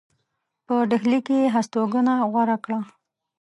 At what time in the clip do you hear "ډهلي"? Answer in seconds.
0.89-1.19